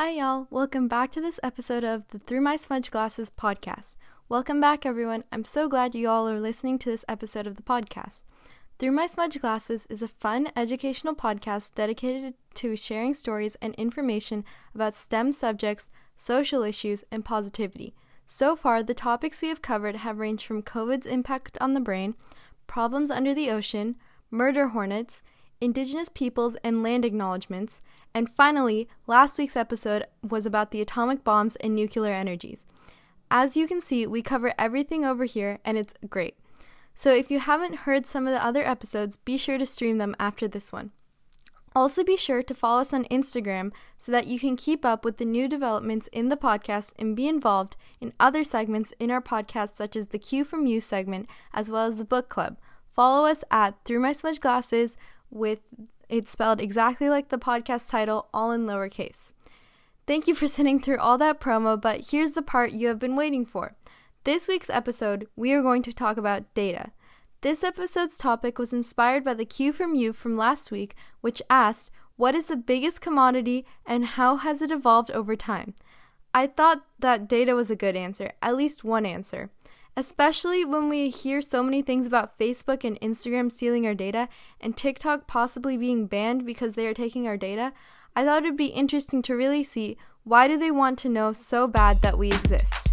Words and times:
Hi, 0.00 0.10
y'all. 0.10 0.46
Welcome 0.48 0.86
back 0.86 1.10
to 1.10 1.20
this 1.20 1.40
episode 1.42 1.82
of 1.82 2.06
the 2.10 2.20
Through 2.20 2.42
My 2.42 2.54
Smudge 2.54 2.92
Glasses 2.92 3.30
podcast. 3.30 3.96
Welcome 4.28 4.60
back, 4.60 4.86
everyone. 4.86 5.24
I'm 5.32 5.44
so 5.44 5.68
glad 5.68 5.96
you 5.96 6.08
all 6.08 6.28
are 6.28 6.38
listening 6.38 6.78
to 6.78 6.90
this 6.90 7.04
episode 7.08 7.48
of 7.48 7.56
the 7.56 7.64
podcast. 7.64 8.22
Through 8.78 8.92
My 8.92 9.08
Smudge 9.08 9.40
Glasses 9.40 9.88
is 9.90 10.00
a 10.00 10.06
fun 10.06 10.52
educational 10.54 11.16
podcast 11.16 11.74
dedicated 11.74 12.34
to 12.54 12.76
sharing 12.76 13.12
stories 13.12 13.56
and 13.60 13.74
information 13.74 14.44
about 14.72 14.94
STEM 14.94 15.32
subjects, 15.32 15.88
social 16.16 16.62
issues, 16.62 17.02
and 17.10 17.24
positivity. 17.24 17.92
So 18.24 18.54
far, 18.54 18.84
the 18.84 18.94
topics 18.94 19.42
we 19.42 19.48
have 19.48 19.62
covered 19.62 19.96
have 19.96 20.20
ranged 20.20 20.46
from 20.46 20.62
COVID's 20.62 21.06
impact 21.06 21.58
on 21.60 21.74
the 21.74 21.80
brain, 21.80 22.14
problems 22.68 23.10
under 23.10 23.34
the 23.34 23.50
ocean, 23.50 23.96
murder 24.30 24.68
hornets, 24.68 25.24
indigenous 25.60 26.08
peoples 26.08 26.56
and 26.62 26.82
land 26.82 27.04
acknowledgements, 27.04 27.80
and 28.14 28.30
finally, 28.36 28.88
last 29.06 29.38
week's 29.38 29.56
episode 29.56 30.06
was 30.28 30.46
about 30.46 30.70
the 30.70 30.80
atomic 30.80 31.24
bombs 31.24 31.56
and 31.56 31.74
nuclear 31.74 32.12
energies. 32.12 32.58
As 33.30 33.56
you 33.56 33.66
can 33.66 33.80
see, 33.80 34.06
we 34.06 34.22
cover 34.22 34.54
everything 34.58 35.04
over 35.04 35.24
here, 35.24 35.58
and 35.64 35.76
it's 35.76 35.94
great. 36.08 36.36
So 36.94 37.12
if 37.12 37.30
you 37.30 37.40
haven't 37.40 37.86
heard 37.86 38.06
some 38.06 38.26
of 38.26 38.32
the 38.32 38.44
other 38.44 38.66
episodes, 38.66 39.16
be 39.16 39.36
sure 39.36 39.58
to 39.58 39.66
stream 39.66 39.98
them 39.98 40.16
after 40.18 40.48
this 40.48 40.72
one. 40.72 40.90
Also, 41.76 42.02
be 42.02 42.16
sure 42.16 42.42
to 42.42 42.54
follow 42.54 42.80
us 42.80 42.92
on 42.92 43.04
Instagram 43.04 43.70
so 43.98 44.10
that 44.10 44.26
you 44.26 44.40
can 44.40 44.56
keep 44.56 44.84
up 44.84 45.04
with 45.04 45.18
the 45.18 45.24
new 45.24 45.46
developments 45.46 46.08
in 46.12 46.28
the 46.28 46.36
podcast 46.36 46.92
and 46.98 47.14
be 47.14 47.28
involved 47.28 47.76
in 48.00 48.12
other 48.18 48.42
segments 48.42 48.92
in 48.98 49.10
our 49.10 49.20
podcast, 49.20 49.76
such 49.76 49.94
as 49.94 50.08
the 50.08 50.18
Q 50.18 50.44
from 50.44 50.66
You 50.66 50.80
segment, 50.80 51.28
as 51.52 51.70
well 51.70 51.86
as 51.86 51.96
the 51.96 52.04
book 52.04 52.28
club. 52.28 52.56
Follow 52.96 53.26
us 53.26 53.44
at 53.50 53.76
Through 53.84 54.00
My 54.00 54.12
Smudge 54.12 54.40
Glasses 54.40 54.96
with 55.30 55.60
it's 56.08 56.30
spelled 56.30 56.60
exactly 56.60 57.08
like 57.08 57.28
the 57.28 57.38
podcast 57.38 57.90
title, 57.90 58.28
all 58.32 58.50
in 58.52 58.66
lowercase. 58.66 59.32
Thank 60.06 60.26
you 60.26 60.34
for 60.34 60.48
sitting 60.48 60.80
through 60.80 60.98
all 60.98 61.18
that 61.18 61.40
promo, 61.40 61.80
but 61.80 62.10
here's 62.10 62.32
the 62.32 62.42
part 62.42 62.72
you 62.72 62.88
have 62.88 62.98
been 62.98 63.16
waiting 63.16 63.44
for. 63.44 63.74
This 64.24 64.48
week's 64.48 64.70
episode, 64.70 65.28
we 65.36 65.52
are 65.52 65.62
going 65.62 65.82
to 65.82 65.92
talk 65.92 66.16
about 66.16 66.52
data. 66.54 66.92
This 67.40 67.62
episode's 67.62 68.18
topic 68.18 68.58
was 68.58 68.72
inspired 68.72 69.24
by 69.24 69.34
the 69.34 69.44
Q 69.44 69.72
from 69.72 69.94
You 69.94 70.12
from 70.12 70.36
last 70.36 70.70
week, 70.70 70.96
which 71.20 71.42
asked, 71.48 71.90
What 72.16 72.34
is 72.34 72.46
the 72.46 72.56
biggest 72.56 73.00
commodity 73.00 73.64
and 73.86 74.04
how 74.04 74.36
has 74.36 74.60
it 74.60 74.72
evolved 74.72 75.10
over 75.12 75.36
time? 75.36 75.74
I 76.34 76.46
thought 76.46 76.84
that 76.98 77.28
data 77.28 77.54
was 77.54 77.70
a 77.70 77.76
good 77.76 77.96
answer, 77.96 78.32
at 78.42 78.56
least 78.56 78.82
one 78.82 79.06
answer 79.06 79.50
especially 79.96 80.64
when 80.64 80.88
we 80.88 81.10
hear 81.10 81.40
so 81.40 81.62
many 81.62 81.82
things 81.82 82.06
about 82.06 82.38
Facebook 82.38 82.84
and 82.84 83.00
Instagram 83.00 83.50
stealing 83.50 83.86
our 83.86 83.94
data 83.94 84.28
and 84.60 84.76
TikTok 84.76 85.26
possibly 85.26 85.76
being 85.76 86.06
banned 86.06 86.46
because 86.46 86.74
they 86.74 86.86
are 86.86 86.94
taking 86.94 87.26
our 87.26 87.36
data. 87.36 87.72
I 88.14 88.24
thought 88.24 88.44
it 88.44 88.46
would 88.46 88.56
be 88.56 88.66
interesting 88.66 89.22
to 89.22 89.36
really 89.36 89.64
see 89.64 89.96
why 90.24 90.46
do 90.48 90.58
they 90.58 90.70
want 90.70 90.98
to 91.00 91.08
know 91.08 91.32
so 91.32 91.66
bad 91.66 92.02
that 92.02 92.18
we 92.18 92.28
exist. 92.28 92.88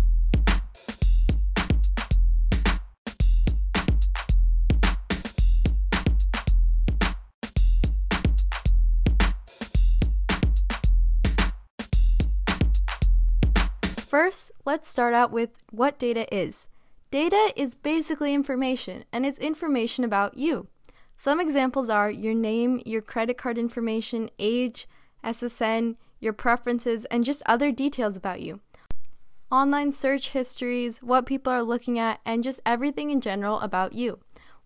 First, 14.16 14.54
let's 14.64 14.88
start 14.88 15.14
out 15.14 15.32
with 15.34 15.50
what 15.72 16.00
data 16.00 16.34
is. 16.34 16.68
Data 17.16 17.54
is 17.56 17.76
basically 17.76 18.34
information, 18.34 19.06
and 19.14 19.26
it's 19.26 19.38
information 19.38 20.04
about 20.04 20.38
you. 20.38 20.68
Some 21.16 21.40
examples 21.40 21.90
are 21.90 22.12
your 22.12 22.34
name, 22.34 22.82
your 22.86 23.02
credit 23.02 23.38
card 23.38 23.58
information, 23.58 24.30
age, 24.38 24.86
SSN, 25.24 25.96
your 26.20 26.34
preferences, 26.34 27.06
and 27.06 27.24
just 27.24 27.42
other 27.46 27.72
details 27.72 28.18
about 28.18 28.42
you. 28.42 28.60
Online 29.50 29.94
search 29.94 30.32
histories, 30.32 30.98
what 30.98 31.26
people 31.26 31.54
are 31.54 31.64
looking 31.64 31.98
at, 31.98 32.20
and 32.26 32.44
just 32.44 32.60
everything 32.66 33.12
in 33.12 33.22
general 33.22 33.62
about 33.62 33.94
you. 33.94 34.20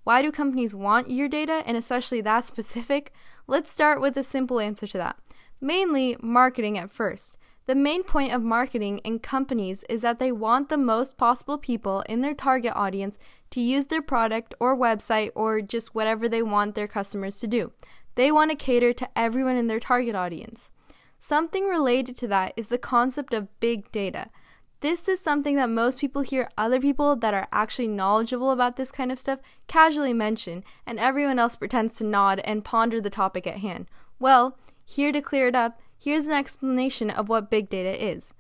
Why 0.04 0.24
do 0.24 0.32
companies 0.32 0.74
want 0.74 1.12
your 1.12 1.28
data, 1.28 1.62
and 1.68 1.78
especially 1.78 2.22
that 2.22 2.46
specific? 2.46 3.14
Let's 3.46 3.70
start 3.70 4.02
with 4.02 4.18
a 4.18 4.24
simple 4.24 4.59
answer 4.59 4.88
to 4.88 4.98
that. 4.98 5.18
Mainly 5.62 6.18
marketing 6.20 6.80
at 6.80 6.90
first. 6.90 7.38
The 7.69 7.75
main 7.75 8.02
point 8.02 8.34
of 8.34 8.41
marketing 8.41 8.97
in 9.03 9.19
companies 9.19 9.84
is 9.88 10.02
that 10.02 10.18
they 10.18 10.31
want 10.31 10.69
the 10.69 10.75
most 10.75 11.18
possible 11.18 11.59
people 11.59 12.03
in 12.09 12.22
their 12.22 12.34
target 12.34 12.74
audience 12.75 13.16
to 13.52 13.62
use 13.62 13.85
their 13.85 14.02
product 14.02 14.56
or 14.59 14.75
website 14.75 15.30
or 15.35 15.62
just 15.62 15.94
whatever 15.94 16.28
they 16.28 16.41
want 16.41 16.74
their 16.74 16.88
customers 16.88 17.40
to 17.41 17.47
do. 17.47 17.72
They 18.16 18.31
want 18.31 18.50
to 18.50 18.58
cater 18.58 18.91
to 18.94 19.09
everyone 19.16 19.56
in 19.56 19.68
their 19.68 19.79
target 19.79 20.16
audience. 20.16 20.72
Something 21.19 21.66
related 21.66 22.18
to 22.18 22.28
that 22.29 22.53
is 22.58 22.69
the 22.69 22.79
concept 22.79 23.35
of 23.35 23.59
big 23.59 23.91
data. 23.91 24.31
This 24.79 25.08
is 25.08 25.19
something 25.19 25.56
that 25.58 25.69
most 25.69 26.00
people 26.00 26.24
hear 26.24 26.50
other 26.58 26.81
people 26.81 27.16
that 27.18 27.35
are 27.35 27.47
actually 27.52 27.90
knowledgeable 27.90 28.50
about 28.50 28.78
this 28.78 28.91
kind 28.91 29.12
of 29.12 29.19
stuff 29.19 29.41
casually 29.68 30.13
mention, 30.13 30.63
and 30.88 30.97
everyone 30.97 31.38
else 31.38 31.56
pretends 31.56 32.00
to 32.00 32.03
nod 32.03 32.41
and 32.46 32.66
ponder 32.66 33.00
the 33.00 33.12
topic 33.12 33.46
at 33.46 33.59
hand. 33.59 33.85
Well, 34.18 34.58
here 34.84 35.12
to 35.12 35.22
clear 35.22 35.50
it 35.50 35.56
up, 35.56 35.79
Here's 36.02 36.28
an 36.28 36.34
explanation 36.34 37.10
of 37.10 37.28
what 37.28 37.50
big 37.50 37.70
data 37.70 37.94
is. 38.04 38.34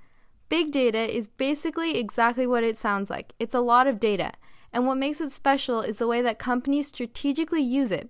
Big 0.47 0.71
data 0.71 1.13
is 1.13 1.27
basically 1.27 1.97
exactly 1.97 2.47
what 2.47 2.63
it 2.63 2.77
sounds 2.77 3.09
like 3.09 3.33
it's 3.37 3.53
a 3.53 3.59
lot 3.59 3.85
of 3.85 3.99
data, 3.99 4.31
and 4.71 4.87
what 4.87 4.97
makes 4.97 5.19
it 5.19 5.31
special 5.31 5.81
is 5.81 5.97
the 5.97 6.07
way 6.07 6.21
that 6.21 6.39
companies 6.39 6.87
strategically 6.87 7.61
use 7.61 7.91
it. 7.91 8.09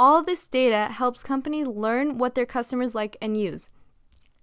All 0.00 0.24
this 0.24 0.48
data 0.48 0.92
helps 0.92 1.22
companies 1.22 1.68
learn 1.68 2.18
what 2.18 2.34
their 2.34 2.44
customers 2.44 2.94
like 2.94 3.16
and 3.22 3.40
use. 3.40 3.70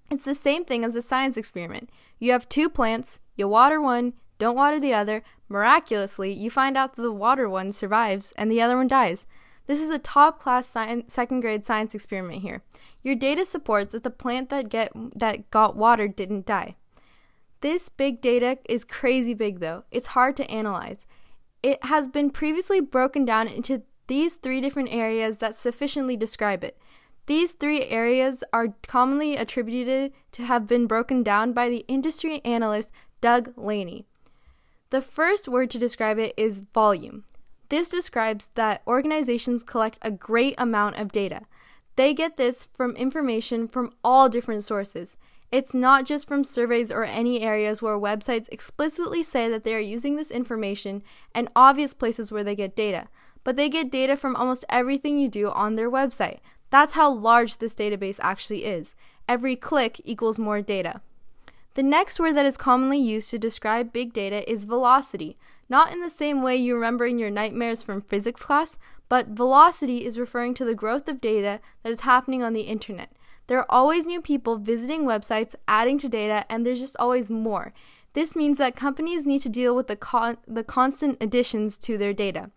It's 0.10 0.24
the 0.24 0.34
same 0.34 0.64
thing 0.64 0.86
as 0.86 0.96
a 0.96 1.02
science 1.02 1.36
experiment. 1.36 1.90
You 2.18 2.32
have 2.32 2.48
two 2.48 2.70
plants, 2.70 3.20
you 3.36 3.50
water 3.50 3.82
one, 3.82 4.14
don't 4.38 4.56
water 4.56 4.80
the 4.80 4.94
other. 4.94 5.22
Miraculously, 5.50 6.32
you 6.32 6.50
find 6.50 6.78
out 6.78 6.96
that 6.96 7.02
the 7.02 7.12
water 7.12 7.50
one 7.50 7.74
survives 7.74 8.32
and 8.38 8.50
the 8.50 8.62
other 8.62 8.78
one 8.78 8.88
dies. 8.88 9.26
This 9.68 9.82
is 9.82 9.90
a 9.90 10.00
top 10.00 10.40
class 10.40 10.68
science, 10.68 11.14
second 11.14 11.42
grade 11.42 11.66
science 11.66 11.96
experiment 11.96 12.42
here. 12.42 12.62
Your 13.04 13.16
data 13.16 13.46
supports 13.46 13.94
that 13.94 14.04
the 14.04 14.10
plant 14.10 14.50
that 14.50 14.70
get 14.70 14.92
that 15.16 15.50
got 15.52 15.76
water 15.76 16.08
didn't 16.08 16.46
die. 16.46 16.76
This 17.62 17.90
big 17.90 18.22
data 18.22 18.60
is 18.70 18.84
crazy 18.84 19.34
big 19.34 19.60
though. 19.60 19.84
It's 19.92 20.08
hard 20.08 20.36
to 20.38 20.50
analyze. 20.52 21.06
It 21.64 21.84
has 21.86 22.08
been 22.08 22.30
previously 22.30 22.80
broken 22.80 23.26
down 23.26 23.48
into 23.48 23.82
these 24.08 24.36
three 24.36 24.62
different 24.62 24.90
areas 24.92 25.40
that 25.40 25.56
sufficiently 25.56 26.16
describe 26.16 26.64
it. 26.64 26.78
These 27.26 27.54
three 27.54 27.86
areas 27.86 28.44
are 28.54 28.76
commonly 28.88 29.36
attributed 29.36 30.14
to 30.34 30.44
have 30.44 30.68
been 30.68 30.86
broken 30.86 31.24
down 31.24 31.54
by 31.54 31.70
the 31.70 31.84
industry 31.88 32.40
analyst 32.46 32.90
Doug 33.20 33.54
Laney. 33.58 34.06
The 34.92 35.02
first 35.02 35.48
word 35.48 35.72
to 35.72 35.80
describe 35.80 36.20
it 36.20 36.36
is 36.38 36.62
volume. 36.74 37.24
This 37.76 37.90
describes 37.90 38.48
that 38.56 38.84
organizations 38.88 39.62
collect 39.62 39.98
a 40.02 40.10
great 40.10 40.56
amount 40.58 40.96
of 40.96 41.12
data. 41.12 41.42
They 41.98 42.14
get 42.14 42.38
this 42.38 42.70
from 42.74 42.96
information 42.96 43.68
from 43.68 43.92
all 44.02 44.30
different 44.30 44.64
sources. 44.64 45.18
It's 45.52 45.74
not 45.74 46.06
just 46.06 46.26
from 46.26 46.46
surveys 46.46 46.90
or 46.90 47.04
any 47.04 47.42
areas 47.42 47.82
where 47.82 48.00
websites 48.00 48.48
explicitly 48.50 49.24
say 49.24 49.50
that 49.50 49.66
they 49.66 49.76
are 49.76 49.80
using 49.80 50.16
this 50.16 50.32
information 50.32 51.04
and 51.34 51.50
obvious 51.54 51.94
places 51.94 52.32
where 52.32 52.46
they 52.46 52.56
get 52.56 52.78
data, 52.78 53.10
but 53.44 53.58
they 53.58 53.68
get 53.68 53.92
data 53.92 54.16
from 54.16 54.38
almost 54.38 54.64
everything 54.70 55.18
you 55.18 55.28
do 55.28 55.52
on 55.52 55.76
their 55.76 55.92
website. 55.92 56.40
That's 56.70 56.94
how 56.94 57.12
large 57.12 57.58
this 57.58 57.76
database 57.76 58.22
actually 58.22 58.64
is. 58.64 58.96
Every 59.28 59.58
click 59.58 60.00
equals 60.06 60.40
more 60.40 60.62
data. 60.62 61.02
The 61.74 61.84
next 61.84 62.22
word 62.22 62.38
that 62.38 62.46
is 62.46 62.56
commonly 62.56 63.00
used 63.00 63.30
to 63.32 63.38
describe 63.38 63.92
big 63.92 64.14
data 64.14 64.50
is 64.50 64.64
velocity, 64.64 65.36
not 65.70 65.92
in 65.92 66.02
the 66.02 66.10
same 66.10 66.42
way 66.42 66.56
you 66.56 66.76
remember 66.76 67.06
in 67.06 67.18
your 67.18 67.30
nightmares 67.30 67.82
from 67.82 68.02
physics 68.02 68.42
class, 68.42 68.78
but 69.10 69.28
velocity 69.28 70.06
is 70.06 70.20
referring 70.20 70.54
to 70.56 70.66
the 70.66 70.76
growth 70.76 71.08
of 71.08 71.22
data 71.22 71.60
that 71.84 71.92
is 71.92 72.02
happening 72.02 72.44
on 72.44 72.54
the 72.54 72.62
internet. 72.62 73.12
There 73.48 73.60
are 73.60 73.70
always 73.70 74.06
new 74.06 74.22
people 74.22 74.58
visiting 74.58 75.04
websites, 75.04 75.56
adding 75.68 76.00
to 76.00 76.10
data, 76.10 76.46
and 76.50 76.66
there's 76.66 76.80
just 76.80 76.98
always 77.00 77.30
more. 77.30 77.74
This 78.14 78.36
means 78.36 78.58
that 78.58 78.76
companies 78.76 79.26
need 79.26 79.42
to 79.42 79.50
deal 79.50 79.76
with 79.76 79.88
the, 79.88 79.96
con- 79.96 80.38
the 80.48 80.64
constant 80.64 81.18
additions 81.22 81.78
to 81.80 81.98
their 81.98 82.14
data. 82.14 82.50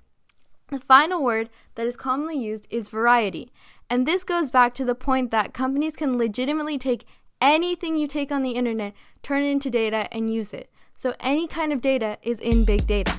The 0.70 0.81
final 0.81 1.22
word 1.22 1.50
that 1.75 1.87
is 1.87 1.96
commonly 1.96 2.38
used 2.38 2.66
is 2.70 2.88
variety. 2.88 3.50
And 3.90 4.06
this 4.06 4.22
goes 4.22 4.50
back 4.50 4.75
to 4.75 4.84
the 4.84 4.94
point 4.94 5.31
that 5.31 5.55
companies 5.55 5.96
can 5.96 6.19
legitimately 6.19 6.78
take 6.78 7.05
anything 7.40 7.96
you 7.96 8.06
take 8.06 8.31
on 8.31 8.43
the 8.43 8.52
internet, 8.52 8.93
turn 9.22 9.43
it 9.43 9.50
into 9.50 9.70
data, 9.70 10.08
and 10.12 10.32
use 10.32 10.52
it. 10.52 10.70
So 11.00 11.14
any 11.20 11.46
kind 11.46 11.72
of 11.72 11.80
data 11.80 12.18
is 12.24 12.40
in 12.40 12.64
big 12.64 12.84
data. 12.84 13.16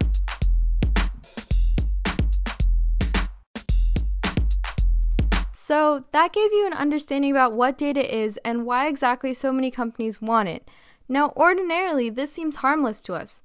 So 5.53 6.03
that 6.11 6.33
gave 6.33 6.51
you 6.51 6.67
an 6.67 6.73
understanding 6.73 7.31
about 7.31 7.53
what 7.53 7.77
data 7.77 8.03
is 8.03 8.37
and 8.43 8.65
why 8.65 8.89
exactly 8.89 9.33
so 9.33 9.53
many 9.53 9.71
companies 9.71 10.21
want 10.21 10.49
it. 10.49 10.67
Now, 11.07 11.31
ordinarily, 11.37 12.09
this 12.09 12.33
seems 12.33 12.57
harmless 12.57 12.99
to 13.03 13.13
us. 13.13 13.43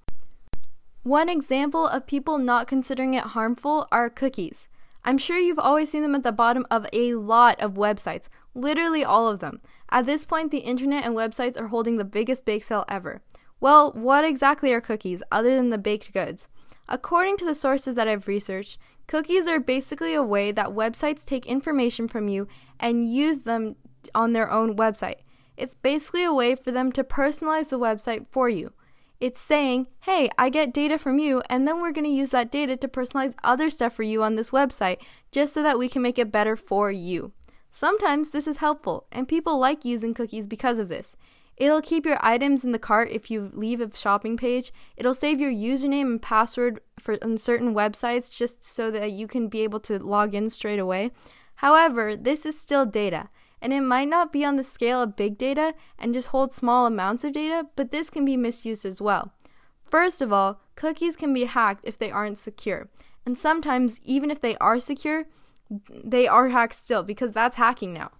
One 1.04 1.28
example 1.28 1.86
of 1.86 2.08
people 2.08 2.36
not 2.38 2.66
considering 2.66 3.14
it 3.14 3.22
harmful 3.22 3.86
are 3.92 4.10
cookies. 4.10 4.66
I'm 5.04 5.18
sure 5.18 5.38
you've 5.38 5.60
always 5.60 5.90
seen 5.90 6.02
them 6.02 6.16
at 6.16 6.24
the 6.24 6.32
bottom 6.32 6.66
of 6.72 6.88
a 6.92 7.14
lot 7.14 7.60
of 7.60 7.74
websites, 7.74 8.24
literally 8.52 9.04
all 9.04 9.28
of 9.28 9.38
them. 9.38 9.60
At 9.90 10.06
this 10.06 10.24
point, 10.24 10.50
the 10.50 10.58
internet 10.58 11.04
and 11.04 11.14
websites 11.14 11.56
are 11.56 11.68
holding 11.68 11.98
the 11.98 12.04
biggest 12.04 12.44
bake 12.44 12.64
sale 12.64 12.84
ever. 12.88 13.22
Well, 13.64 13.92
what 13.92 14.26
exactly 14.26 14.74
are 14.74 14.80
cookies 14.82 15.22
other 15.32 15.56
than 15.56 15.70
the 15.70 15.78
baked 15.78 16.12
goods? 16.12 16.48
According 16.86 17.38
to 17.38 17.46
the 17.46 17.54
sources 17.54 17.94
that 17.94 18.06
I've 18.06 18.28
researched, 18.28 18.78
cookies 19.06 19.46
are 19.46 19.58
basically 19.58 20.12
a 20.12 20.22
way 20.22 20.52
that 20.52 20.76
websites 20.76 21.24
take 21.24 21.46
information 21.46 22.06
from 22.06 22.28
you 22.28 22.46
and 22.78 23.10
use 23.10 23.38
them 23.40 23.76
on 24.14 24.34
their 24.34 24.50
own 24.50 24.76
website. 24.76 25.20
It's 25.56 25.74
basically 25.74 26.24
a 26.24 26.34
way 26.34 26.54
for 26.54 26.72
them 26.72 26.92
to 26.92 27.02
personalize 27.02 27.70
the 27.70 27.78
website 27.78 28.26
for 28.30 28.50
you. 28.50 28.74
It's 29.18 29.40
saying, 29.40 29.86
hey, 30.00 30.28
I 30.36 30.50
get 30.50 30.74
data 30.74 30.98
from 30.98 31.18
you, 31.18 31.40
and 31.48 31.66
then 31.66 31.80
we're 31.80 31.92
going 31.92 32.04
to 32.04 32.10
use 32.10 32.28
that 32.32 32.52
data 32.52 32.76
to 32.76 32.86
personalize 32.86 33.34
other 33.42 33.70
stuff 33.70 33.94
for 33.94 34.02
you 34.02 34.22
on 34.22 34.34
this 34.34 34.50
website 34.50 34.98
just 35.32 35.54
so 35.54 35.62
that 35.62 35.78
we 35.78 35.88
can 35.88 36.02
make 36.02 36.18
it 36.18 36.30
better 36.30 36.54
for 36.54 36.90
you. 36.92 37.32
Sometimes 37.70 38.28
this 38.28 38.46
is 38.46 38.58
helpful, 38.58 39.06
and 39.10 39.26
people 39.26 39.58
like 39.58 39.86
using 39.86 40.12
cookies 40.12 40.46
because 40.46 40.78
of 40.78 40.90
this. 40.90 41.16
It'll 41.56 41.82
keep 41.82 42.04
your 42.04 42.18
items 42.20 42.64
in 42.64 42.72
the 42.72 42.78
cart 42.78 43.10
if 43.12 43.30
you 43.30 43.50
leave 43.54 43.80
a 43.80 43.94
shopping 43.96 44.36
page. 44.36 44.72
It'll 44.96 45.14
save 45.14 45.40
your 45.40 45.52
username 45.52 46.02
and 46.02 46.22
password 46.22 46.80
for 46.98 47.16
on 47.22 47.38
certain 47.38 47.74
websites 47.74 48.30
just 48.30 48.64
so 48.64 48.90
that 48.90 49.12
you 49.12 49.28
can 49.28 49.48
be 49.48 49.60
able 49.60 49.80
to 49.80 49.98
log 49.98 50.34
in 50.34 50.50
straight 50.50 50.80
away. 50.80 51.12
However, 51.56 52.16
this 52.16 52.44
is 52.44 52.58
still 52.58 52.84
data, 52.84 53.28
and 53.62 53.72
it 53.72 53.82
might 53.82 54.08
not 54.08 54.32
be 54.32 54.44
on 54.44 54.56
the 54.56 54.64
scale 54.64 55.00
of 55.00 55.16
big 55.16 55.38
data 55.38 55.74
and 55.98 56.12
just 56.12 56.28
hold 56.28 56.52
small 56.52 56.86
amounts 56.86 57.22
of 57.22 57.32
data, 57.32 57.68
but 57.76 57.92
this 57.92 58.10
can 58.10 58.24
be 58.24 58.36
misused 58.36 58.84
as 58.84 59.00
well. 59.00 59.32
First 59.88 60.20
of 60.20 60.32
all, 60.32 60.60
cookies 60.74 61.14
can 61.14 61.32
be 61.32 61.44
hacked 61.44 61.84
if 61.84 61.96
they 61.96 62.10
aren't 62.10 62.38
secure. 62.38 62.88
And 63.24 63.38
sometimes, 63.38 64.00
even 64.02 64.30
if 64.30 64.40
they 64.40 64.56
are 64.56 64.80
secure, 64.80 65.26
they 65.88 66.26
are 66.26 66.48
hacked 66.48 66.74
still 66.74 67.04
because 67.04 67.32
that's 67.32 67.56
hacking 67.56 67.92
now. 67.92 68.10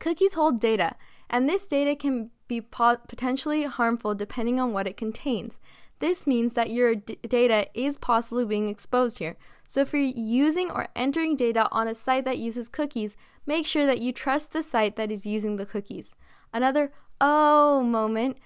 Cookies 0.00 0.32
hold 0.32 0.60
data, 0.60 0.96
and 1.28 1.48
this 1.48 1.66
data 1.66 1.94
can 1.94 2.30
be 2.48 2.60
potentially 2.60 3.64
harmful 3.64 4.14
depending 4.14 4.58
on 4.58 4.72
what 4.72 4.86
it 4.86 4.96
contains. 4.96 5.58
This 6.00 6.26
means 6.26 6.54
that 6.54 6.70
your 6.70 6.94
data 6.94 7.66
is 7.74 7.98
possibly 7.98 8.44
being 8.44 8.68
exposed 8.68 9.18
here. 9.18 9.36
So, 9.66 9.82
if 9.82 9.92
you're 9.92 10.02
using 10.02 10.70
or 10.70 10.88
entering 10.96 11.36
data 11.36 11.68
on 11.70 11.88
a 11.88 11.94
site 11.94 12.24
that 12.24 12.38
uses 12.38 12.68
cookies, 12.68 13.16
make 13.46 13.66
sure 13.66 13.84
that 13.84 14.00
you 14.00 14.12
trust 14.12 14.52
the 14.52 14.62
site 14.62 14.96
that 14.96 15.10
is 15.10 15.26
using 15.26 15.56
the 15.56 15.66
cookies. 15.66 16.14
Another 16.52 16.92
oh 17.20 17.82
moment 17.82 18.38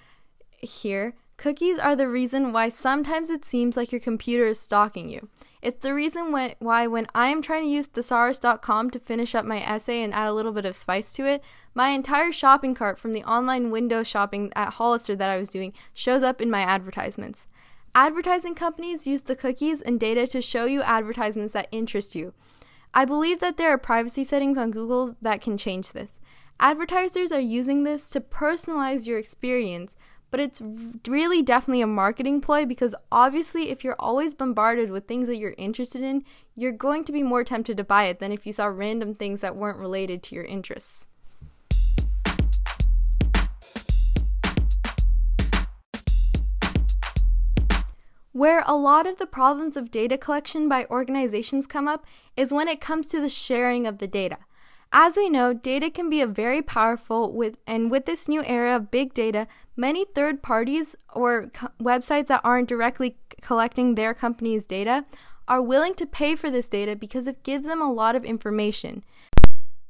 here 0.59 1.13
cookies 1.37 1.77
are 1.77 1.95
the 1.95 2.07
reason 2.07 2.51
why 2.51 2.69
sometimes 2.69 3.29
it 3.29 3.45
seems 3.45 3.77
like 3.77 3.91
your 3.91 4.01
computer 4.01 4.45
is 4.45 4.59
stalking 4.59 5.09
you. 5.09 5.29
It's 5.63 5.79
the 5.79 5.93
reason 5.93 6.33
why, 6.59 6.87
when 6.87 7.07
I 7.15 7.29
am 7.29 7.41
trying 7.41 7.63
to 7.63 7.69
use 7.69 7.87
thesaurus.com 7.87 8.89
to 8.89 8.99
finish 8.99 9.33
up 9.33 9.45
my 9.45 9.61
essay 9.61 10.03
and 10.03 10.13
add 10.13 10.27
a 10.27 10.33
little 10.33 10.51
bit 10.51 10.65
of 10.65 10.75
spice 10.75 11.13
to 11.13 11.25
it, 11.25 11.41
my 11.73 11.91
entire 11.91 12.33
shopping 12.33 12.75
cart 12.75 12.99
from 12.99 13.13
the 13.13 13.23
online 13.23 13.71
window 13.71 14.03
shopping 14.03 14.51
at 14.57 14.73
Hollister 14.73 15.15
that 15.15 15.29
I 15.29 15.37
was 15.37 15.47
doing 15.47 15.71
shows 15.93 16.21
up 16.21 16.41
in 16.41 16.51
my 16.51 16.59
advertisements. 16.59 17.47
Advertising 17.95 18.55
companies 18.55 19.07
use 19.07 19.21
the 19.21 19.37
cookies 19.37 19.79
and 19.79 20.01
data 20.01 20.27
to 20.27 20.41
show 20.41 20.65
you 20.65 20.81
advertisements 20.81 21.53
that 21.53 21.69
interest 21.71 22.13
you. 22.13 22.33
I 22.93 23.05
believe 23.05 23.39
that 23.39 23.55
there 23.55 23.69
are 23.69 23.77
privacy 23.77 24.25
settings 24.25 24.57
on 24.57 24.69
Google 24.69 25.15
that 25.21 25.39
can 25.39 25.57
change 25.57 25.93
this. 25.93 26.19
Advertisers 26.59 27.31
are 27.31 27.39
using 27.39 27.85
this 27.85 28.09
to 28.09 28.19
personalize 28.19 29.07
your 29.07 29.17
experience, 29.17 29.95
but 30.33 30.39
it's 30.39 30.63
really 31.07 31.43
definitely 31.43 31.83
a 31.83 31.85
marketing 31.85 32.41
ploy 32.41 32.65
because 32.65 32.95
obviously, 33.11 33.69
if 33.69 33.83
you're 33.83 33.95
always 33.99 34.33
bombarded 34.33 34.89
with 34.89 35.05
things 35.05 35.27
that 35.27 35.37
you're 35.37 35.53
interested 35.59 36.01
in, 36.01 36.23
you're 36.55 36.71
going 36.71 37.03
to 37.03 37.11
be 37.11 37.21
more 37.21 37.43
tempted 37.43 37.77
to 37.77 37.83
buy 37.83 38.05
it 38.05 38.17
than 38.17 38.31
if 38.31 38.43
you 38.47 38.51
saw 38.51 38.65
random 38.65 39.13
things 39.13 39.41
that 39.41 39.55
weren't 39.55 39.77
related 39.77 40.23
to 40.23 40.33
your 40.33 40.43
interests. 40.43 41.05
Where 48.31 48.63
a 48.65 48.75
lot 48.75 49.05
of 49.05 49.19
the 49.19 49.27
problems 49.27 49.77
of 49.77 49.91
data 49.91 50.17
collection 50.17 50.67
by 50.67 50.87
organizations 50.89 51.67
come 51.67 51.87
up 51.87 52.07
is 52.35 52.51
when 52.51 52.67
it 52.67 52.81
comes 52.81 53.05
to 53.09 53.21
the 53.21 53.29
sharing 53.29 53.85
of 53.85 53.99
the 53.99 54.07
data. 54.07 54.39
As 54.95 55.17
we 55.17 55.27
know, 55.27 55.53
data 55.53 55.89
can 55.89 56.07
be 56.07 56.21
a 56.21 56.27
very 56.27 56.61
powerful 56.61 57.33
with 57.33 57.57
and 57.65 57.89
with 57.89 58.05
this 58.05 58.27
new 58.27 58.43
era 58.43 58.75
of 58.75 58.91
big 58.91 59.15
data, 59.15 59.47
many 59.75 60.05
third 60.05 60.41
parties 60.41 60.95
or 61.13 61.49
co- 61.53 61.69
websites 61.81 62.27
that 62.27 62.41
aren't 62.43 62.69
directly 62.69 63.17
collecting 63.41 63.95
their 63.95 64.13
company's 64.13 64.65
data 64.65 65.05
are 65.47 65.61
willing 65.61 65.93
to 65.95 66.05
pay 66.05 66.35
for 66.35 66.49
this 66.49 66.69
data 66.69 66.95
because 66.95 67.27
it 67.27 67.43
gives 67.43 67.65
them 67.65 67.81
a 67.81 67.91
lot 67.91 68.15
of 68.15 68.23
information. 68.23 69.03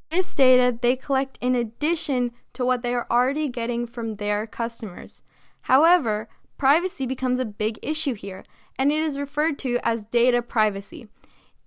This 0.10 0.34
data 0.34 0.78
they 0.82 0.96
collect 0.96 1.38
in 1.42 1.56
addition 1.56 2.32
to 2.54 2.66
what 2.66 2.82
they 2.82 2.94
are 2.94 3.08
already 3.10 3.50
getting 3.50 3.86
from 3.86 4.16
their 4.16 4.46
customers. 4.48 5.24
However, 5.62 6.28
privacy 6.58 7.06
becomes 7.06 7.40
a 7.40 7.46
big 7.46 7.80
issue 7.82 8.14
here, 8.14 8.44
and 8.78 8.92
it 8.92 9.02
is 9.02 9.18
referred 9.18 9.58
to 9.60 9.80
as 9.84 10.04
data 10.04 10.42
privacy. 10.42 11.08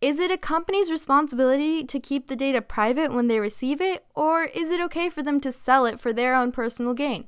Is 0.01 0.19
it 0.21 0.31
a 0.31 0.37
company's 0.37 0.91
responsibility 0.91 1.83
to 1.85 1.99
keep 1.99 2.29
the 2.29 2.37
data 2.37 2.61
private 2.61 3.13
when 3.13 3.29
they 3.29 3.41
receive 3.41 3.81
it, 3.81 4.05
or 4.15 4.45
is 4.45 4.71
it 4.71 4.81
okay 4.81 5.09
for 5.09 5.23
them 5.23 5.41
to 5.41 5.51
sell 5.51 5.87
it 5.87 6.01
for 6.01 6.13
their 6.13 6.35
own 6.35 6.53
personal 6.53 6.95
gain? 6.95 7.27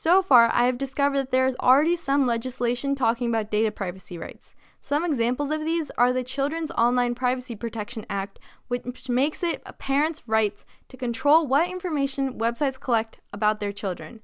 So 0.00 0.22
far, 0.22 0.48
I 0.54 0.66
have 0.66 0.78
discovered 0.78 1.18
that 1.18 1.30
there 1.32 1.44
is 1.44 1.56
already 1.58 1.96
some 1.96 2.24
legislation 2.24 2.94
talking 2.94 3.30
about 3.30 3.50
data 3.50 3.72
privacy 3.72 4.16
rights. 4.16 4.54
Some 4.80 5.04
examples 5.04 5.50
of 5.50 5.64
these 5.64 5.90
are 5.98 6.12
the 6.12 6.22
Children's 6.22 6.70
Online 6.70 7.16
Privacy 7.16 7.56
Protection 7.56 8.06
Act, 8.08 8.38
which 8.68 9.08
makes 9.08 9.42
it 9.42 9.60
a 9.66 9.72
parent's 9.72 10.22
rights 10.28 10.64
to 10.88 10.96
control 10.96 11.48
what 11.48 11.68
information 11.68 12.38
websites 12.38 12.78
collect 12.78 13.18
about 13.32 13.58
their 13.58 13.72
children. 13.72 14.20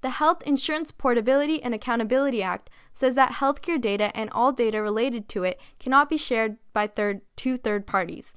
The 0.00 0.16
Health 0.16 0.42
Insurance 0.46 0.92
Portability 0.92 1.62
and 1.62 1.74
Accountability 1.74 2.42
Act 2.42 2.70
says 2.94 3.14
that 3.16 3.32
healthcare 3.32 3.78
data 3.78 4.10
and 4.16 4.30
all 4.30 4.50
data 4.50 4.80
related 4.80 5.28
to 5.28 5.44
it 5.44 5.60
cannot 5.78 6.08
be 6.08 6.16
shared 6.16 6.56
by 6.72 6.86
third 6.86 7.20
to 7.36 7.58
third 7.58 7.86
parties. 7.86 8.32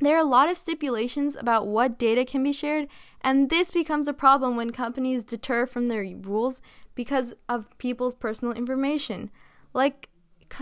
There 0.00 0.16
are 0.16 0.20
a 0.20 0.24
lot 0.24 0.48
of 0.48 0.56
stipulations 0.56 1.36
about 1.36 1.66
what 1.66 1.98
data 1.98 2.24
can 2.24 2.42
be 2.42 2.52
shared, 2.52 2.88
and 3.22 3.50
this 3.50 3.70
becomes 3.70 4.08
a 4.08 4.12
problem 4.12 4.56
when 4.56 4.70
companies 4.70 5.24
deter 5.24 5.66
from 5.66 5.86
their 5.86 6.04
rules 6.22 6.60
because 6.94 7.34
of 7.48 7.76
people's 7.78 8.14
personal 8.14 8.54
information. 8.54 9.30
Like 9.74 10.08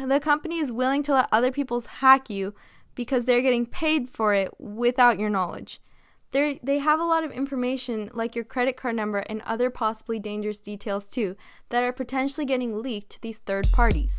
the 0.04 0.20
company 0.20 0.58
is 0.58 0.72
willing 0.72 1.02
to 1.04 1.14
let 1.14 1.28
other 1.30 1.52
people 1.52 1.80
hack 1.80 2.28
you 2.28 2.54
because 2.94 3.24
they're 3.24 3.42
getting 3.42 3.66
paid 3.66 4.10
for 4.10 4.34
it 4.34 4.52
without 4.58 5.18
your 5.18 5.30
knowledge 5.30 5.80
they 6.36 6.60
they 6.62 6.78
have 6.78 7.00
a 7.00 7.04
lot 7.04 7.24
of 7.24 7.32
information 7.32 8.10
like 8.12 8.34
your 8.34 8.44
credit 8.44 8.76
card 8.76 8.94
number 8.94 9.18
and 9.18 9.40
other 9.42 9.70
possibly 9.70 10.18
dangerous 10.18 10.58
details 10.58 11.06
too 11.06 11.36
that 11.70 11.82
are 11.82 11.92
potentially 11.92 12.44
getting 12.44 12.82
leaked 12.82 13.10
to 13.10 13.22
these 13.22 13.38
third 13.38 13.66
parties. 13.72 14.14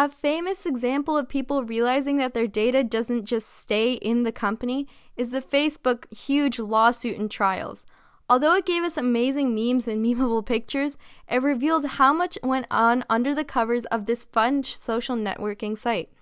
A 0.00 0.08
famous 0.08 0.64
example 0.64 1.16
of 1.16 1.28
people 1.28 1.64
realizing 1.64 2.18
that 2.18 2.32
their 2.32 2.46
data 2.46 2.84
doesn't 2.84 3.24
just 3.24 3.48
stay 3.48 3.94
in 3.94 4.22
the 4.22 4.30
company 4.30 4.86
is 5.16 5.30
the 5.30 5.42
Facebook 5.42 6.04
huge 6.16 6.60
lawsuit 6.60 7.18
and 7.18 7.28
trials. 7.28 7.84
Although 8.30 8.54
it 8.54 8.64
gave 8.64 8.84
us 8.84 8.96
amazing 8.96 9.56
memes 9.56 9.88
and 9.88 10.04
memeable 10.06 10.46
pictures, 10.46 10.98
it 11.28 11.42
revealed 11.42 11.84
how 11.84 12.12
much 12.12 12.38
went 12.44 12.66
on 12.70 13.04
under 13.10 13.34
the 13.34 13.42
covers 13.42 13.86
of 13.86 14.06
this 14.06 14.22
fun 14.22 14.62
social 14.62 15.16
networking 15.16 15.76
site. 15.76 16.12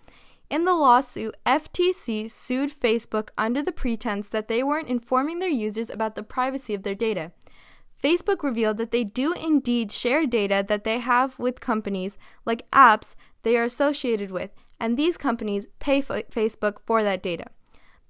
In 0.48 0.64
the 0.64 0.72
lawsuit, 0.72 1.34
FTC 1.44 2.30
sued 2.30 2.72
Facebook 2.80 3.28
under 3.36 3.62
the 3.62 3.72
pretense 3.72 4.30
that 4.30 4.48
they 4.48 4.62
weren't 4.62 4.88
informing 4.88 5.38
their 5.38 5.50
users 5.50 5.90
about 5.90 6.14
the 6.14 6.22
privacy 6.22 6.72
of 6.72 6.82
their 6.82 6.94
data. 6.94 7.30
Facebook 8.02 8.42
revealed 8.42 8.78
that 8.78 8.90
they 8.90 9.04
do 9.04 9.32
indeed 9.32 9.90
share 9.90 10.26
data 10.26 10.64
that 10.66 10.84
they 10.84 11.00
have 11.00 11.38
with 11.38 11.60
companies 11.60 12.16
like 12.44 12.70
apps 12.70 13.16
they 13.46 13.56
are 13.56 13.62
associated 13.62 14.32
with, 14.32 14.50
and 14.80 14.96
these 14.96 15.16
companies 15.16 15.68
pay 15.78 16.02
Facebook 16.02 16.78
for 16.84 17.04
that 17.04 17.22
data. 17.22 17.44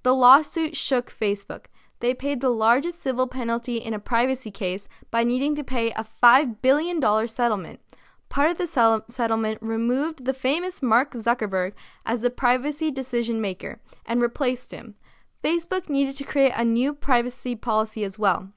The 0.01 0.15
lawsuit 0.15 0.75
shook 0.75 1.13
Facebook. 1.13 1.65
They 1.99 2.15
paid 2.15 2.41
the 2.41 2.49
largest 2.49 2.99
civil 2.99 3.27
penalty 3.27 3.75
in 3.77 3.93
a 3.93 3.99
privacy 3.99 4.49
case 4.49 4.87
by 5.11 5.23
needing 5.23 5.55
to 5.55 5.63
pay 5.63 5.91
a 5.91 6.07
$5 6.23 6.55
billion 6.63 7.27
settlement. 7.27 7.81
Part 8.29 8.49
of 8.49 8.57
the 8.57 8.65
sell- 8.65 9.05
settlement 9.09 9.59
removed 9.61 10.25
the 10.25 10.33
famous 10.33 10.81
Mark 10.81 11.13
Zuckerberg 11.13 11.73
as 12.03 12.21
the 12.21 12.31
privacy 12.31 12.89
decision 12.89 13.39
maker 13.39 13.79
and 14.07 14.19
replaced 14.19 14.71
him. 14.71 14.95
Facebook 15.43 15.87
needed 15.87 16.17
to 16.17 16.23
create 16.23 16.53
a 16.55 16.65
new 16.65 16.95
privacy 16.95 17.55
policy 17.55 18.03
as 18.03 18.17
well. 18.17 18.49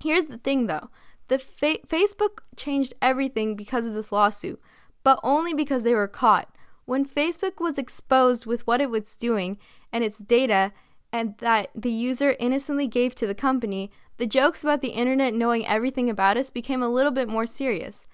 Here's 0.00 0.24
the 0.24 0.38
thing 0.38 0.64
though 0.66 0.88
the 1.28 1.38
fa- 1.38 1.84
Facebook 1.88 2.38
changed 2.56 2.94
everything 3.02 3.54
because 3.54 3.84
of 3.84 3.92
this 3.92 4.12
lawsuit, 4.12 4.58
but 5.06 5.20
only 5.22 5.54
because 5.54 5.84
they 5.84 5.94
were 5.94 6.08
caught. 6.08 6.52
When 6.84 7.06
Facebook 7.06 7.60
was 7.60 7.78
exposed 7.78 8.44
with 8.44 8.66
what 8.66 8.80
it 8.80 8.90
was 8.90 9.14
doing 9.14 9.56
and 9.92 10.02
its 10.02 10.18
data, 10.18 10.72
and 11.12 11.36
that 11.38 11.70
the 11.76 11.92
user 11.92 12.34
innocently 12.40 12.88
gave 12.88 13.14
to 13.14 13.26
the 13.28 13.32
company, 13.32 13.92
the 14.16 14.26
jokes 14.26 14.64
about 14.64 14.80
the 14.80 14.88
internet 14.88 15.32
knowing 15.32 15.64
everything 15.64 16.10
about 16.10 16.36
us 16.36 16.50
became 16.50 16.82
a 16.82 16.88
little 16.88 17.12
bit 17.12 17.28
more 17.28 17.46
serious. 17.46 18.04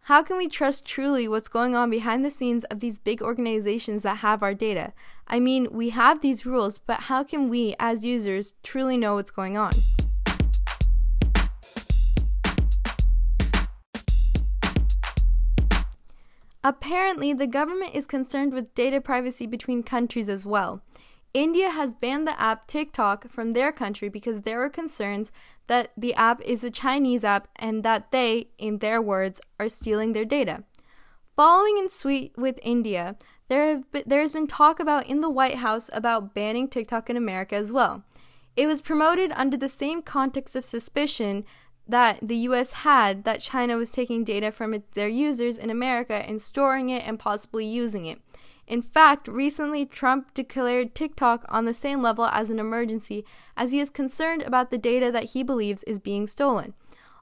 How 0.00 0.22
can 0.22 0.36
we 0.36 0.46
trust 0.46 0.84
truly 0.84 1.26
what's 1.26 1.48
going 1.48 1.74
on 1.74 1.88
behind 1.88 2.22
the 2.22 2.30
scenes 2.30 2.64
of 2.64 2.80
these 2.80 2.98
big 2.98 3.22
organizations 3.22 4.02
that 4.02 4.18
have 4.18 4.42
our 4.42 4.52
data? 4.52 4.92
I 5.26 5.40
mean, 5.40 5.68
we 5.70 5.88
have 5.88 6.20
these 6.20 6.44
rules, 6.44 6.76
but 6.76 7.04
how 7.04 7.24
can 7.24 7.48
we, 7.48 7.74
as 7.78 8.04
users, 8.04 8.52
truly 8.62 8.98
know 8.98 9.14
what's 9.14 9.30
going 9.30 9.56
on? 9.56 9.72
Apparently, 16.64 17.32
the 17.32 17.46
government 17.46 17.94
is 17.94 18.06
concerned 18.06 18.52
with 18.52 18.74
data 18.74 19.00
privacy 19.00 19.46
between 19.46 19.82
countries 19.82 20.28
as 20.28 20.46
well. 20.46 20.82
India 21.34 21.70
has 21.70 21.94
banned 21.94 22.26
the 22.26 22.40
app 22.40 22.66
TikTok 22.66 23.28
from 23.28 23.52
their 23.52 23.72
country 23.72 24.08
because 24.08 24.42
there 24.42 24.62
are 24.62 24.68
concerns 24.68 25.32
that 25.66 25.90
the 25.96 26.14
app 26.14 26.40
is 26.42 26.62
a 26.62 26.70
Chinese 26.70 27.24
app 27.24 27.48
and 27.56 27.82
that 27.82 28.12
they, 28.12 28.48
in 28.58 28.78
their 28.78 29.00
words, 29.00 29.40
are 29.58 29.68
stealing 29.68 30.12
their 30.12 30.24
data. 30.24 30.62
Following 31.34 31.78
in 31.78 31.88
suite 31.88 32.32
with 32.36 32.58
India, 32.62 33.16
there, 33.48 33.82
been, 33.90 34.04
there 34.06 34.20
has 34.20 34.32
been 34.32 34.46
talk 34.46 34.78
about 34.78 35.06
in 35.06 35.22
the 35.22 35.30
White 35.30 35.56
House 35.56 35.88
about 35.92 36.34
banning 36.34 36.68
TikTok 36.68 37.08
in 37.08 37.16
America 37.16 37.54
as 37.54 37.72
well. 37.72 38.04
It 38.54 38.66
was 38.66 38.82
promoted 38.82 39.32
under 39.34 39.56
the 39.56 39.68
same 39.68 40.02
context 40.02 40.54
of 40.54 40.64
suspicion 40.64 41.44
that 41.88 42.18
the 42.22 42.36
US 42.36 42.72
had 42.72 43.24
that 43.24 43.40
China 43.40 43.76
was 43.76 43.90
taking 43.90 44.24
data 44.24 44.50
from 44.50 44.74
it, 44.74 44.92
their 44.94 45.08
users 45.08 45.58
in 45.58 45.70
America 45.70 46.14
and 46.14 46.40
storing 46.40 46.88
it 46.88 47.02
and 47.06 47.18
possibly 47.18 47.66
using 47.66 48.06
it. 48.06 48.20
In 48.66 48.80
fact, 48.80 49.28
recently 49.28 49.84
Trump 49.84 50.32
declared 50.34 50.94
TikTok 50.94 51.44
on 51.48 51.64
the 51.64 51.74
same 51.74 52.00
level 52.00 52.26
as 52.26 52.48
an 52.48 52.58
emergency 52.58 53.24
as 53.56 53.72
he 53.72 53.80
is 53.80 53.90
concerned 53.90 54.42
about 54.42 54.70
the 54.70 54.78
data 54.78 55.10
that 55.10 55.30
he 55.30 55.42
believes 55.42 55.82
is 55.82 55.98
being 55.98 56.26
stolen. 56.26 56.74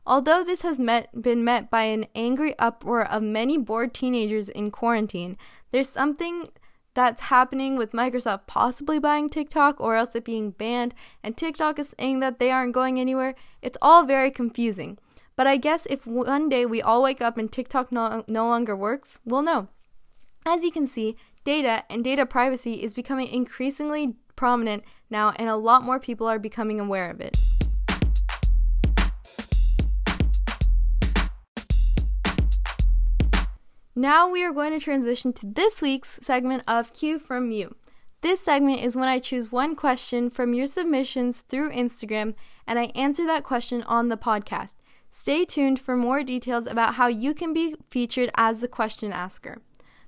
Although 0.07 0.45
this 0.45 0.63
has 0.63 0.79
met, 0.79 1.23
been 1.23 1.45
met 1.45 1.71
by 1.71 1.83
an 1.83 2.07
angry 2.15 2.59
uproar 2.59 3.07
of 3.07 3.23
many 3.23 3.59
bored 3.59 3.95
teenagers 3.95 4.49
in 4.49 4.71
quarantine, 4.71 5.37
there's 5.73 5.89
something 5.89 6.49
that's 6.95 7.23
happening 7.23 7.77
with 7.77 7.93
Microsoft 7.93 8.47
possibly 8.47 8.99
buying 8.99 9.29
TikTok 9.29 9.81
or 9.81 9.95
else 9.95 10.15
it 10.15 10.25
being 10.25 10.51
banned, 10.51 10.95
and 11.23 11.37
TikTok 11.37 11.79
is 11.79 11.95
saying 11.99 12.21
that 12.21 12.39
they 12.39 12.51
aren't 12.51 12.75
going 12.75 12.99
anywhere. 12.99 13.35
It's 13.63 13.79
all 13.81 14.05
very 14.05 14.31
confusing. 14.31 14.99
But 15.37 15.47
I 15.47 15.57
guess 15.57 15.87
if 15.89 16.07
one 16.07 16.49
day 16.49 16.67
we 16.67 16.83
all 16.83 17.03
wake 17.03 17.23
up 17.23 17.39
and 17.39 17.51
TikTok 17.51 17.91
no, 17.93 18.25
no 18.27 18.47
longer 18.49 18.77
works, 18.77 19.19
we'll 19.25 19.43
know. 19.43 19.69
As 20.45 20.65
you 20.65 20.71
can 20.71 20.87
see, 20.87 21.17
data 21.45 21.85
and 21.89 22.03
data 22.03 22.27
privacy 22.27 22.83
is 22.83 22.93
becoming 22.95 23.29
increasingly 23.29 24.17
prominent 24.37 24.85
now, 25.09 25.33
and 25.37 25.49
a 25.49 25.57
lot 25.57 25.83
more 25.83 26.01
people 26.01 26.27
are 26.27 26.39
becoming 26.39 26.81
aware 26.81 27.11
of 27.11 27.21
it. 27.21 27.37
Now 34.01 34.31
we 34.31 34.43
are 34.45 34.53
going 34.55 34.73
to 34.73 34.81
transition 34.81 35.35
to 35.35 35.47
this 35.47 35.83
week's 35.83 36.21
segment 36.23 36.63
of 36.67 36.95
Q 36.95 37.19
from 37.19 37.51
You. 37.51 37.77
This 38.23 38.41
segment 38.41 38.81
is 38.81 38.97
when 38.97 39.11
I 39.11 39.19
choose 39.19 39.53
one 39.53 39.77
question 39.77 40.31
from 40.31 40.55
your 40.55 40.67
submissions 40.67 41.45
through 41.51 41.73
Instagram 41.73 42.33
and 42.67 42.79
I 42.79 42.85
answer 42.95 43.27
that 43.27 43.45
question 43.45 43.83
on 43.83 44.09
the 44.09 44.17
podcast. 44.17 44.77
Stay 45.11 45.45
tuned 45.45 45.79
for 45.79 45.99
more 45.99 46.23
details 46.23 46.67
about 46.67 46.95
how 46.95 47.09
you 47.09 47.35
can 47.35 47.53
be 47.53 47.75
featured 47.91 48.31
as 48.37 48.61
the 48.61 48.69
question 48.69 49.13
asker. 49.13 49.61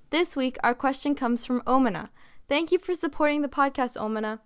This 0.08 0.36
week, 0.36 0.56
our 0.64 0.74
question 0.74 1.14
comes 1.14 1.44
from 1.44 1.60
Omana. 1.66 2.08
Thank 2.48 2.72
you 2.72 2.78
for 2.78 2.94
supporting 2.94 3.42
the 3.42 3.46
podcast, 3.46 3.98
Omana. 3.98 4.38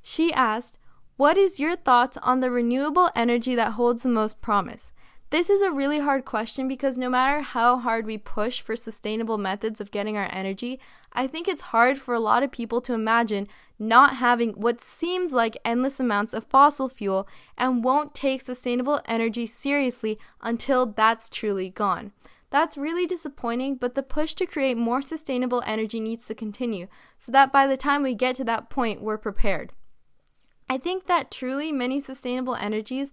She 0.00 0.32
asked, 0.32 0.78
What 1.16 1.36
is 1.36 1.58
your 1.58 1.74
thoughts 1.74 2.18
on 2.22 2.38
the 2.38 2.52
renewable 2.52 3.10
energy 3.16 3.56
that 3.56 3.72
holds 3.72 4.04
the 4.04 4.10
most 4.10 4.40
promise? 4.40 4.92
This 5.32 5.48
is 5.48 5.62
a 5.62 5.72
really 5.72 6.00
hard 6.00 6.26
question 6.26 6.68
because 6.68 6.98
no 6.98 7.08
matter 7.08 7.40
how 7.40 7.78
hard 7.78 8.04
we 8.04 8.18
push 8.18 8.60
for 8.60 8.76
sustainable 8.76 9.38
methods 9.38 9.80
of 9.80 9.90
getting 9.90 10.14
our 10.14 10.28
energy, 10.30 10.78
I 11.14 11.26
think 11.26 11.48
it's 11.48 11.62
hard 11.72 11.98
for 11.98 12.12
a 12.12 12.20
lot 12.20 12.42
of 12.42 12.52
people 12.52 12.82
to 12.82 12.92
imagine 12.92 13.48
not 13.78 14.16
having 14.16 14.50
what 14.50 14.82
seems 14.82 15.32
like 15.32 15.56
endless 15.64 15.98
amounts 15.98 16.34
of 16.34 16.44
fossil 16.44 16.90
fuel 16.90 17.26
and 17.56 17.82
won't 17.82 18.12
take 18.12 18.42
sustainable 18.42 19.00
energy 19.06 19.46
seriously 19.46 20.18
until 20.42 20.84
that's 20.84 21.30
truly 21.30 21.70
gone. 21.70 22.12
That's 22.50 22.76
really 22.76 23.06
disappointing, 23.06 23.76
but 23.76 23.94
the 23.94 24.02
push 24.02 24.34
to 24.34 24.44
create 24.44 24.76
more 24.76 25.00
sustainable 25.00 25.62
energy 25.64 25.98
needs 25.98 26.26
to 26.26 26.34
continue 26.34 26.88
so 27.16 27.32
that 27.32 27.50
by 27.50 27.66
the 27.66 27.78
time 27.78 28.02
we 28.02 28.14
get 28.14 28.36
to 28.36 28.44
that 28.44 28.68
point, 28.68 29.00
we're 29.00 29.16
prepared. 29.16 29.72
I 30.68 30.76
think 30.76 31.06
that 31.06 31.30
truly 31.30 31.72
many 31.72 32.00
sustainable 32.00 32.54
energies 32.54 33.12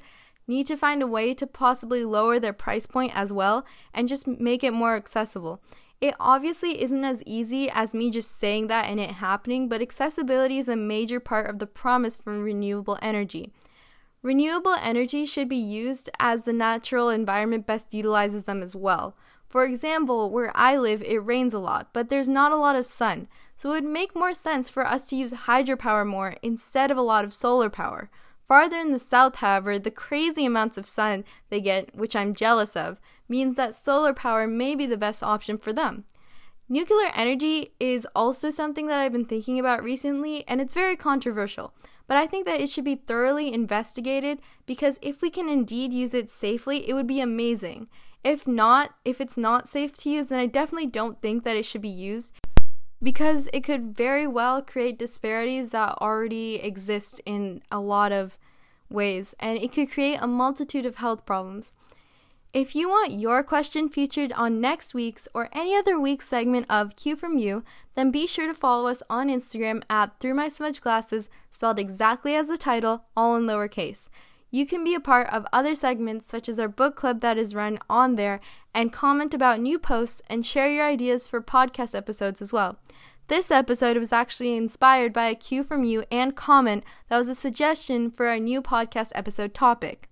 need 0.50 0.68
to 0.68 0.76
find 0.76 1.02
a 1.02 1.08
way 1.08 1.34
to 1.36 1.48
possibly 1.48 2.04
lower 2.04 2.40
their 2.40 2.54
price 2.54 2.86
point 2.86 3.12
as 3.16 3.32
well 3.32 3.66
and 3.94 4.08
just 4.08 4.28
make 4.28 4.64
it 4.64 4.74
more 4.74 4.96
accessible. 4.96 5.62
It 6.02 6.16
obviously 6.20 6.82
isn't 6.82 7.04
as 7.04 7.22
easy 7.26 7.70
as 7.70 7.94
me 7.94 8.10
just 8.10 8.38
saying 8.38 8.68
that 8.68 8.86
and 8.86 9.00
it 9.00 9.12
happening, 9.12 9.70
but 9.70 9.82
accessibility 9.82 10.58
is 10.58 10.68
a 10.68 10.76
major 10.76 11.20
part 11.20 11.50
of 11.50 11.60
the 11.60 11.68
promise 11.68 12.18
for 12.18 12.40
renewable 12.40 12.98
energy. 13.02 13.54
Renewable 14.22 14.76
energy 14.82 15.26
should 15.26 15.48
be 15.48 15.56
used 15.56 16.10
as 16.20 16.44
the 16.44 16.54
natural 16.54 17.10
environment 17.10 17.66
best 17.66 17.94
utilizes 17.94 18.46
them 18.46 18.64
as 18.64 18.76
well. 18.76 19.16
For 19.48 19.66
example, 19.66 20.30
where 20.30 20.56
I 20.56 20.78
live, 20.78 21.02
it 21.04 21.18
rains 21.18 21.54
a 21.54 21.60
lot, 21.60 21.90
but 21.94 22.10
there's 22.10 22.30
not 22.30 22.52
a 22.52 22.58
lot 22.58 22.76
of 22.76 22.86
sun, 22.86 23.28
so 23.56 23.70
it 23.70 23.74
would 23.74 23.84
make 23.84 24.16
more 24.16 24.34
sense 24.34 24.70
for 24.70 24.86
us 24.86 25.06
to 25.06 25.16
use 25.16 25.32
hydropower 25.32 26.06
more 26.06 26.38
instead 26.42 26.92
of 26.92 26.98
a 26.98 27.02
lot 27.02 27.26
of 27.26 27.34
solar 27.34 27.70
power. 27.70 28.10
Farther 28.50 28.78
in 28.80 28.92
the 28.92 28.98
south, 28.98 29.36
however, 29.36 29.78
the 29.78 29.92
crazy 29.92 30.44
amounts 30.44 30.76
of 30.80 30.88
sun 30.88 31.24
they 31.50 31.62
get, 31.62 31.96
which 31.96 32.16
I'm 32.16 32.34
jealous 32.34 32.76
of, 32.76 33.00
means 33.30 33.56
that 33.58 33.76
solar 33.76 34.12
power 34.12 34.48
may 34.48 34.74
be 34.74 34.88
the 34.88 34.98
best 34.98 35.22
option 35.22 35.60
for 35.60 35.72
them. 35.72 36.06
Nuclear 36.68 37.12
energy 37.14 37.74
is 37.80 38.08
also 38.16 38.50
something 38.50 38.88
that 38.88 39.00
I've 39.00 39.12
been 39.12 39.26
thinking 39.26 39.60
about 39.60 39.84
recently, 39.84 40.48
and 40.48 40.60
it's 40.60 40.74
very 40.74 40.96
controversial. 40.96 41.76
But 42.08 42.18
I 42.18 42.26
think 42.26 42.48
that 42.48 42.60
it 42.60 42.72
should 42.72 42.86
be 42.86 42.96
thoroughly 42.96 43.54
investigated 43.54 44.40
because 44.66 44.98
if 45.00 45.22
we 45.22 45.30
can 45.30 45.48
indeed 45.48 45.94
use 45.94 46.16
it 46.16 46.32
safely, 46.32 46.90
it 46.90 46.96
would 46.96 47.06
be 47.06 47.22
amazing. 47.22 47.88
If 48.24 48.48
not, 48.48 48.96
if 49.06 49.22
it's 49.22 49.38
not 49.38 49.70
safe 49.70 49.94
to 50.00 50.10
use, 50.10 50.28
then 50.28 50.40
I 50.40 50.48
definitely 50.48 50.88
don't 50.88 51.22
think 51.22 51.44
that 51.44 51.56
it 51.56 51.68
should 51.68 51.84
be 51.84 51.88
used 51.88 52.34
because 53.02 53.48
it 53.54 53.64
could 53.64 53.96
very 53.96 54.28
well 54.28 54.62
create 54.62 55.00
disparities 55.00 55.72
that 55.72 55.98
already 56.02 56.56
exist 56.56 57.22
in 57.26 57.62
a 57.72 57.80
lot 57.80 58.12
of 58.12 58.38
ways 58.90 59.36
and 59.40 59.58
it 59.58 59.72
could 59.72 59.92
create 59.92 60.18
a 60.22 60.28
multitude 60.28 60.86
of 60.86 60.96
health 60.96 61.26
problems. 61.26 61.72
If 62.52 62.76
you 62.76 62.90
want 62.90 63.20
your 63.20 63.44
question 63.44 63.90
featured 63.90 64.34
on 64.34 64.60
next 64.60 64.96
week's 64.96 65.28
or 65.36 65.50
any 65.54 65.76
other 65.76 66.00
week's 66.00 66.28
segment 66.28 66.66
of 66.68 66.96
Q 66.96 67.16
from 67.16 67.38
You, 67.38 67.64
then 67.94 68.10
be 68.10 68.26
sure 68.26 68.48
to 68.48 68.56
follow 68.56 68.88
us 68.88 69.04
on 69.08 69.30
Instagram 69.30 69.84
at 69.88 70.20
Through 70.20 70.34
My 70.34 70.48
Smudge 70.48 70.82
Glasses, 70.82 71.30
spelled 71.52 71.78
exactly 71.78 72.34
as 72.34 72.48
the 72.48 72.58
title, 72.58 73.04
all 73.16 73.36
in 73.36 73.44
lowercase. 73.44 74.10
You 74.52 74.66
can 74.66 74.84
be 74.84 74.96
a 74.96 75.00
part 75.00 75.32
of 75.32 75.46
other 75.54 75.76
segments 75.76 76.26
such 76.26 76.50
as 76.50 76.58
our 76.58 76.68
book 76.68 76.96
club 76.96 77.22
that 77.22 77.38
is 77.38 77.54
run 77.54 77.78
on 77.88 78.16
there 78.16 78.40
and 78.74 78.92
comment 78.92 79.36
about 79.36 79.60
new 79.60 79.78
posts 79.78 80.24
and 80.28 80.44
share 80.44 80.72
your 80.72 80.88
ideas 80.88 81.28
for 81.28 81.40
podcast 81.40 81.94
episodes 81.94 82.42
as 82.42 82.52
well. 82.52 82.80
This 83.28 83.52
episode 83.52 83.96
was 83.98 84.12
actually 84.12 84.56
inspired 84.56 85.14
by 85.14 85.28
a 85.28 85.36
Q 85.36 85.64
from 85.64 85.84
you 85.84 86.04
and 86.12 86.36
comment 86.36 86.84
that 87.10 87.18
was 87.20 87.28
a 87.28 87.36
suggestion 87.36 88.10
for 88.10 88.26
our 88.26 88.40
new 88.40 88.60
podcast 88.60 89.12
episode 89.14 89.54
topic. 89.54 90.10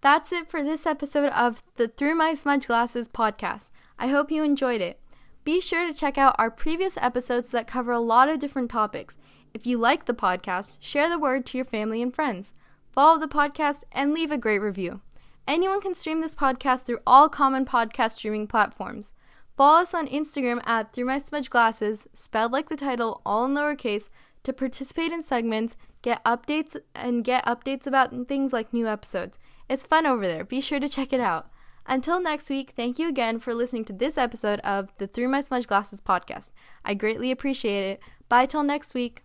That's 0.00 0.30
it 0.30 0.48
for 0.48 0.62
this 0.62 0.86
episode 0.86 1.30
of 1.30 1.64
the 1.74 1.88
Through 1.88 2.14
My 2.14 2.34
Smudge 2.34 2.68
Glasses 2.68 3.08
podcast. 3.08 3.70
I 3.98 4.08
hope 4.08 4.30
you 4.30 4.44
enjoyed 4.44 4.80
it. 4.80 5.00
Be 5.44 5.60
sure 5.60 5.86
to 5.86 5.92
check 5.92 6.16
out 6.16 6.36
our 6.38 6.50
previous 6.50 6.96
episodes 6.96 7.50
that 7.50 7.66
cover 7.66 7.92
a 7.92 8.00
lot 8.00 8.30
of 8.30 8.38
different 8.38 8.70
topics. 8.70 9.18
If 9.52 9.66
you 9.66 9.76
like 9.76 10.06
the 10.06 10.14
podcast, 10.14 10.78
share 10.80 11.10
the 11.10 11.18
word 11.18 11.44
to 11.46 11.58
your 11.58 11.66
family 11.66 12.00
and 12.00 12.14
friends. 12.14 12.54
Follow 12.92 13.18
the 13.20 13.28
podcast 13.28 13.82
and 13.92 14.14
leave 14.14 14.32
a 14.32 14.38
great 14.38 14.60
review. 14.60 15.02
Anyone 15.46 15.82
can 15.82 15.94
stream 15.94 16.22
this 16.22 16.34
podcast 16.34 16.84
through 16.84 17.00
all 17.06 17.28
common 17.28 17.66
podcast 17.66 18.12
streaming 18.12 18.46
platforms. 18.46 19.12
Follow 19.54 19.82
us 19.82 19.92
on 19.92 20.08
Instagram 20.08 20.66
at 20.66 20.94
Through 20.94 21.04
My 21.04 21.18
Smudge 21.18 21.50
Glasses, 21.50 22.08
spelled 22.14 22.50
like 22.50 22.70
the 22.70 22.76
title, 22.76 23.20
all 23.26 23.44
in 23.44 23.52
lowercase, 23.52 24.08
to 24.44 24.52
participate 24.54 25.12
in 25.12 25.22
segments, 25.22 25.76
get 26.00 26.24
updates, 26.24 26.74
and 26.94 27.22
get 27.22 27.44
updates 27.44 27.86
about 27.86 28.28
things 28.28 28.54
like 28.54 28.72
new 28.72 28.88
episodes. 28.88 29.36
It's 29.68 29.84
fun 29.84 30.06
over 30.06 30.26
there. 30.26 30.44
Be 30.44 30.62
sure 30.62 30.80
to 30.80 30.88
check 30.88 31.12
it 31.12 31.20
out. 31.20 31.50
Until 31.86 32.20
next 32.20 32.48
week, 32.48 32.72
thank 32.74 32.98
you 32.98 33.08
again 33.08 33.38
for 33.38 33.54
listening 33.54 33.84
to 33.86 33.92
this 33.92 34.16
episode 34.16 34.60
of 34.60 34.92
the 34.98 35.06
Through 35.06 35.28
My 35.28 35.40
Smudge 35.40 35.66
Glasses 35.66 36.00
podcast. 36.00 36.50
I 36.84 36.94
greatly 36.94 37.30
appreciate 37.30 37.84
it. 37.84 38.00
Bye 38.28 38.46
till 38.46 38.62
next 38.62 38.94
week. 38.94 39.22